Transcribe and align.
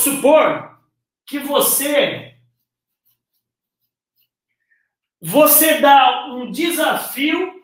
supor 0.00 0.78
que 1.26 1.38
você 1.38 2.30
você 5.22 5.80
dá 5.80 6.28
um 6.30 6.50
desafio, 6.50 7.62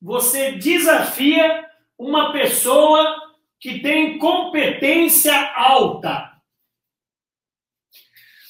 você 0.00 0.52
desafia 0.52 1.66
uma 1.98 2.30
pessoa 2.30 3.16
que 3.58 3.80
tem 3.80 4.18
competência 4.18 5.34
alta. 5.54 6.30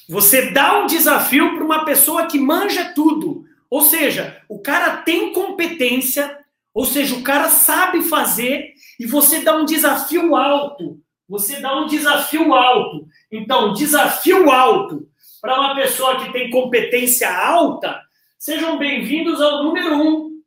Você 0.09 0.51
dá 0.51 0.79
um 0.79 0.85
desafio 0.85 1.55
para 1.55 1.63
uma 1.63 1.85
pessoa 1.85 2.27
que 2.27 2.37
manja 2.37 2.93
tudo. 2.93 3.45
Ou 3.69 3.81
seja, 3.81 4.43
o 4.49 4.59
cara 4.59 4.97
tem 4.97 5.31
competência, 5.31 6.45
ou 6.73 6.85
seja, 6.85 7.15
o 7.15 7.23
cara 7.23 7.47
sabe 7.47 8.01
fazer, 8.03 8.73
e 8.99 9.05
você 9.05 9.41
dá 9.41 9.55
um 9.55 9.65
desafio 9.65 10.35
alto. 10.35 11.01
Você 11.33 11.59
dá 11.59 11.75
um 11.75 11.87
desafio 11.87 12.53
alto. 12.53 13.07
Então, 13.31 13.73
desafio 13.73 14.51
alto 14.51 15.09
para 15.41 15.59
uma 15.59 15.73
pessoa 15.73 16.23
que 16.23 16.31
tem 16.31 16.51
competência 16.51 17.27
alta, 17.27 17.99
sejam 18.37 18.77
bem-vindos 18.77 19.41
ao 19.41 19.63
número 19.63 19.95
um. 19.95 20.43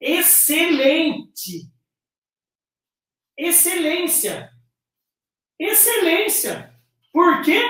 Excelente. 0.00 1.70
Excelência. 3.36 4.50
Excelência. 5.58 6.74
Por 7.12 7.42
quê? 7.42 7.60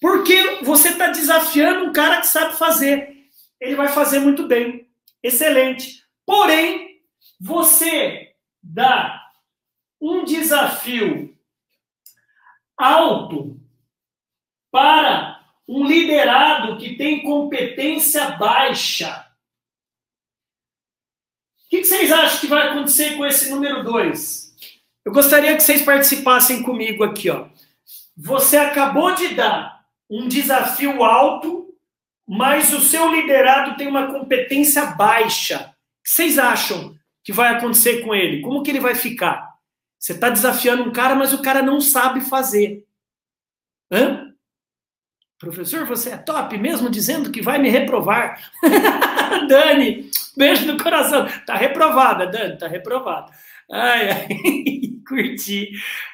Porque 0.00 0.64
você 0.64 0.88
está 0.88 1.12
desafiando 1.12 1.84
um 1.84 1.92
cara 1.92 2.22
que 2.22 2.26
sabe 2.26 2.56
fazer. 2.56 3.28
Ele 3.60 3.76
vai 3.76 3.86
fazer 3.86 4.18
muito 4.18 4.48
bem. 4.48 4.90
Excelente. 5.22 6.02
Porém, 6.26 7.00
você 7.40 8.34
dá 8.60 9.30
um 10.00 10.24
desafio 10.24 11.32
alto 12.82 13.60
para 14.70 15.40
um 15.68 15.86
liderado 15.86 16.76
que 16.78 16.96
tem 16.96 17.22
competência 17.22 18.32
baixa. 18.32 19.26
O 21.66 21.68
que 21.70 21.84
vocês 21.84 22.12
acham 22.12 22.40
que 22.40 22.46
vai 22.46 22.68
acontecer 22.68 23.16
com 23.16 23.24
esse 23.24 23.50
número 23.50 23.82
2? 23.82 24.52
Eu 25.04 25.12
gostaria 25.12 25.54
que 25.56 25.62
vocês 25.62 25.82
participassem 25.82 26.62
comigo 26.62 27.02
aqui, 27.02 27.30
ó. 27.30 27.48
Você 28.16 28.56
acabou 28.56 29.14
de 29.14 29.34
dar 29.34 29.86
um 30.08 30.28
desafio 30.28 31.02
alto, 31.02 31.74
mas 32.28 32.72
o 32.72 32.80
seu 32.80 33.10
liderado 33.10 33.76
tem 33.76 33.88
uma 33.88 34.12
competência 34.12 34.86
baixa. 34.86 35.74
O 36.00 36.02
que 36.04 36.10
vocês 36.10 36.38
acham 36.38 36.94
que 37.24 37.32
vai 37.32 37.54
acontecer 37.54 38.02
com 38.02 38.14
ele? 38.14 38.42
Como 38.42 38.62
que 38.62 38.70
ele 38.70 38.80
vai 38.80 38.94
ficar? 38.94 39.51
Você 40.02 40.14
está 40.14 40.30
desafiando 40.30 40.82
um 40.82 40.90
cara, 40.90 41.14
mas 41.14 41.32
o 41.32 41.40
cara 41.40 41.62
não 41.62 41.80
sabe 41.80 42.22
fazer. 42.22 42.84
Hã? 43.88 44.34
Professor, 45.38 45.86
você 45.86 46.10
é 46.10 46.16
top, 46.16 46.58
mesmo 46.58 46.90
dizendo 46.90 47.30
que 47.30 47.40
vai 47.40 47.60
me 47.60 47.68
reprovar. 47.68 48.50
Dani, 49.48 50.10
beijo 50.36 50.66
no 50.66 50.76
coração. 50.76 51.28
Tá 51.46 51.54
reprovada, 51.54 52.26
Dani, 52.26 52.58
tá 52.58 52.66
reprovada. 52.66 53.30
Ai, 53.70 54.10
ai, 54.10 54.28
curti. 55.06 55.70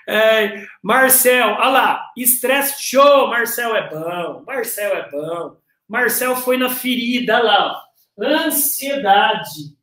Ai, 0.06 0.66
Marcel, 0.82 1.52
olha 1.52 1.68
lá, 1.68 2.12
estresse 2.14 2.82
show, 2.82 3.28
Marcel 3.28 3.74
é 3.74 3.88
bom, 3.88 4.44
Marcel 4.46 4.96
é 4.96 5.10
bom. 5.10 5.56
Marcel 5.88 6.36
foi 6.36 6.58
na 6.58 6.68
ferida, 6.68 7.36
olha 7.36 7.44
lá, 7.44 7.84
ansiedade. 8.20 9.74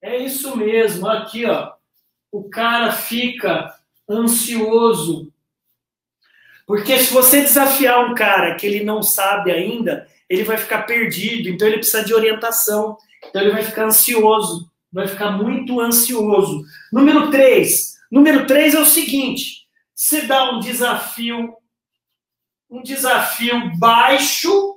É 0.00 0.16
isso 0.16 0.56
mesmo, 0.56 1.08
aqui, 1.08 1.44
ó. 1.44 1.74
O 2.34 2.50
cara 2.50 2.90
fica 2.90 3.72
ansioso 4.08 5.32
porque 6.66 6.98
se 6.98 7.12
você 7.12 7.42
desafiar 7.42 8.10
um 8.10 8.14
cara 8.14 8.54
que 8.54 8.66
ele 8.66 8.82
não 8.82 9.02
sabe 9.02 9.52
ainda, 9.52 10.08
ele 10.28 10.44
vai 10.44 10.56
ficar 10.56 10.82
perdido, 10.82 11.48
então 11.48 11.68
ele 11.68 11.78
precisa 11.78 12.02
de 12.02 12.14
orientação. 12.14 12.96
Então 13.28 13.42
ele 13.42 13.52
vai 13.52 13.62
ficar 13.62 13.84
ansioso, 13.84 14.70
vai 14.90 15.06
ficar 15.06 15.30
muito 15.30 15.80
ansioso. 15.80 16.64
Número 16.92 17.30
3. 17.30 17.94
Número 18.10 18.46
3 18.46 18.74
é 18.74 18.80
o 18.80 18.86
seguinte: 18.86 19.66
você 19.94 20.22
dá 20.22 20.50
um 20.50 20.60
desafio 20.60 21.54
um 22.70 22.82
desafio 22.82 23.70
baixo 23.78 24.74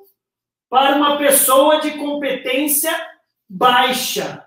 para 0.70 0.98
uma 0.98 1.18
pessoa 1.18 1.80
de 1.80 1.92
competência 1.92 2.94
baixa. 3.50 4.47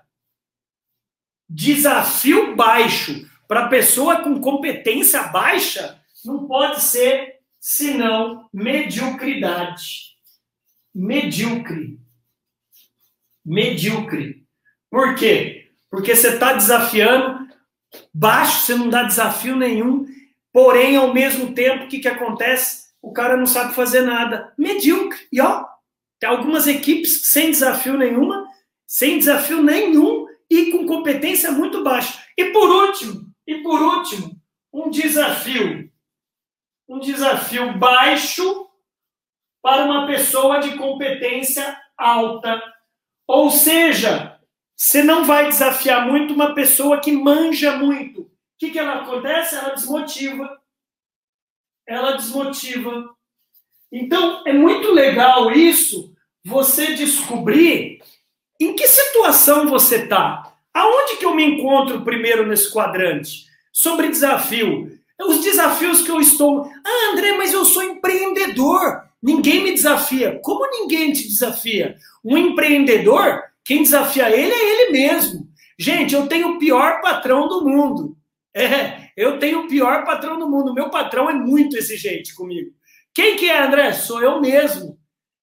Desafio 1.53 2.55
baixo 2.55 3.29
para 3.45 3.67
pessoa 3.67 4.23
com 4.23 4.39
competência 4.39 5.23
baixa 5.23 6.01
não 6.23 6.47
pode 6.47 6.81
ser 6.81 7.39
senão 7.59 8.47
mediocridade. 8.53 10.15
Medíocre. 10.95 11.99
Medíocre. 13.43 14.45
Por 14.89 15.15
quê? 15.15 15.69
Porque 15.89 16.15
você 16.15 16.29
está 16.29 16.53
desafiando, 16.53 17.45
baixo, 18.13 18.63
você 18.63 18.75
não 18.75 18.89
dá 18.89 19.03
desafio 19.03 19.57
nenhum, 19.57 20.07
porém, 20.53 20.95
ao 20.95 21.13
mesmo 21.13 21.53
tempo, 21.53 21.83
o 21.83 21.87
que, 21.89 21.99
que 21.99 22.07
acontece? 22.07 22.91
O 23.01 23.11
cara 23.11 23.35
não 23.35 23.45
sabe 23.45 23.75
fazer 23.75 24.03
nada. 24.03 24.53
Medíocre. 24.57 25.27
E 25.29 25.41
ó, 25.41 25.65
tem 26.17 26.29
algumas 26.29 26.65
equipes 26.65 27.27
sem 27.27 27.51
desafio 27.51 27.97
nenhuma, 27.97 28.47
sem 28.87 29.19
desafio 29.19 29.61
nenhum 29.61 30.20
e 30.51 30.71
com 30.71 30.85
competência 30.85 31.51
muito 31.51 31.83
baixa. 31.83 32.23
E 32.37 32.45
por 32.51 32.69
último, 32.69 33.33
e 33.47 33.63
por 33.63 33.81
último, 33.81 34.39
um 34.71 34.89
desafio 34.89 35.91
um 36.91 36.99
desafio 36.99 37.77
baixo 37.77 38.67
para 39.61 39.85
uma 39.85 40.05
pessoa 40.05 40.59
de 40.59 40.77
competência 40.77 41.79
alta. 41.97 42.61
Ou 43.25 43.49
seja, 43.49 44.37
você 44.75 45.01
não 45.01 45.23
vai 45.23 45.47
desafiar 45.47 46.05
muito 46.05 46.33
uma 46.33 46.53
pessoa 46.53 46.99
que 46.99 47.13
manja 47.13 47.77
muito. 47.77 48.23
O 48.23 48.31
que, 48.59 48.71
que 48.71 48.79
ela 48.79 48.95
acontece? 48.95 49.55
Ela 49.55 49.69
desmotiva. 49.69 50.61
Ela 51.87 52.17
desmotiva. 52.17 53.15
Então, 53.89 54.43
é 54.45 54.51
muito 54.51 54.91
legal 54.91 55.49
isso, 55.51 56.13
você 56.43 56.93
descobrir 56.95 58.00
situação 59.41 59.67
você 59.67 59.95
está. 60.03 60.53
Aonde 60.73 61.17
que 61.17 61.25
eu 61.25 61.33
me 61.33 61.43
encontro 61.43 62.03
primeiro 62.03 62.47
nesse 62.47 62.71
quadrante? 62.71 63.45
Sobre 63.73 64.09
desafio. 64.09 64.91
Os 65.19 65.43
desafios 65.43 66.01
que 66.01 66.11
eu 66.11 66.21
estou. 66.21 66.69
Ah, 66.85 67.11
André, 67.11 67.33
mas 67.37 67.51
eu 67.51 67.65
sou 67.65 67.83
empreendedor. 67.83 69.03
Ninguém 69.21 69.63
me 69.63 69.71
desafia. 69.71 70.39
Como 70.43 70.69
ninguém 70.69 71.11
te 71.11 71.27
desafia? 71.27 71.95
Um 72.23 72.37
empreendedor, 72.37 73.43
quem 73.63 73.83
desafia 73.83 74.29
ele 74.29 74.53
é 74.53 74.71
ele 74.71 74.91
mesmo. 74.91 75.47
Gente, 75.77 76.13
eu 76.13 76.27
tenho 76.27 76.51
o 76.51 76.59
pior 76.59 77.01
patrão 77.01 77.47
do 77.47 77.65
mundo. 77.65 78.15
É, 78.55 79.09
eu 79.17 79.39
tenho 79.39 79.61
o 79.61 79.67
pior 79.67 80.05
patrão 80.05 80.37
do 80.37 80.49
mundo. 80.49 80.73
Meu 80.73 80.89
patrão 80.89 81.29
é 81.29 81.33
muito 81.33 81.77
exigente 81.77 82.33
comigo. 82.35 82.71
Quem 83.13 83.35
que 83.35 83.49
é, 83.49 83.63
André? 83.63 83.93
Sou 83.93 84.21
eu 84.21 84.39
mesmo. 84.39 84.97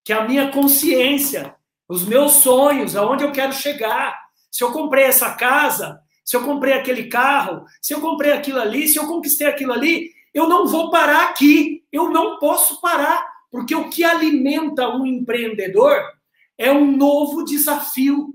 Que 0.04 0.12
é 0.12 0.16
a 0.16 0.26
minha 0.26 0.50
consciência, 0.50 1.54
os 1.88 2.04
meus 2.04 2.32
sonhos, 2.32 2.94
aonde 2.94 3.24
eu 3.24 3.32
quero 3.32 3.52
chegar. 3.52 4.16
Se 4.50 4.62
eu 4.62 4.72
comprei 4.72 5.04
essa 5.04 5.34
casa, 5.34 6.00
se 6.24 6.36
eu 6.36 6.44
comprei 6.44 6.74
aquele 6.74 7.04
carro, 7.04 7.64
se 7.80 7.94
eu 7.94 8.00
comprei 8.00 8.32
aquilo 8.32 8.60
ali, 8.60 8.86
se 8.86 8.98
eu 8.98 9.06
conquistei 9.06 9.46
aquilo 9.46 9.72
ali, 9.72 10.10
eu 10.34 10.48
não 10.48 10.66
vou 10.66 10.90
parar 10.90 11.30
aqui. 11.30 11.84
Eu 11.90 12.10
não 12.10 12.38
posso 12.38 12.80
parar, 12.80 13.26
porque 13.50 13.74
o 13.74 13.88
que 13.88 14.04
alimenta 14.04 14.88
um 14.88 15.06
empreendedor 15.06 15.98
é 16.58 16.70
um 16.70 16.94
novo 16.96 17.44
desafio. 17.44 18.34